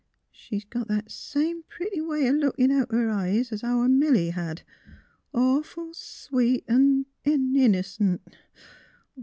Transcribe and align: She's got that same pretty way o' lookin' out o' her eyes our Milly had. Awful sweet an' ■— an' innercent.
She's 0.31 0.65
got 0.65 0.87
that 0.87 1.11
same 1.11 1.61
pretty 1.69 2.01
way 2.01 2.27
o' 2.27 2.31
lookin' 2.31 2.71
out 2.71 2.87
o' 2.91 2.97
her 2.97 3.11
eyes 3.11 3.53
our 3.63 3.87
Milly 3.87 4.31
had. 4.31 4.63
Awful 5.31 5.93
sweet 5.93 6.63
an' 6.67 7.05
■— 7.25 7.31
an' 7.33 7.53
innercent. 7.55 8.21